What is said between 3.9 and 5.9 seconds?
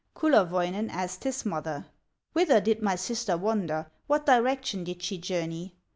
What direction did she journey?"